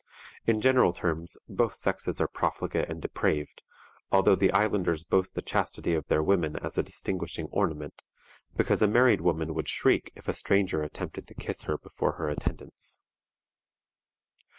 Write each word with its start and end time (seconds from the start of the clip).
In 0.47 0.61
general 0.61 0.93
terms, 0.93 1.37
both 1.47 1.75
sexes 1.75 2.19
are 2.19 2.27
profligate 2.27 2.89
and 2.89 2.99
depraved, 2.99 3.61
although 4.11 4.33
the 4.33 4.51
islanders 4.51 5.03
boast 5.03 5.35
the 5.35 5.43
chastity 5.43 5.93
of 5.93 6.07
their 6.07 6.23
women 6.23 6.55
as 6.55 6.75
a 6.75 6.81
distinguishing 6.81 7.45
ornament, 7.51 8.01
because 8.57 8.81
a 8.81 8.87
married 8.87 9.21
woman 9.21 9.53
would 9.53 9.67
shriek 9.69 10.11
if 10.15 10.27
a 10.27 10.33
stranger 10.33 10.81
attempted 10.81 11.27
to 11.27 11.35
kiss 11.35 11.65
her 11.65 11.77
before 11.77 12.13
her 12.13 12.29
attendants. 12.29 12.99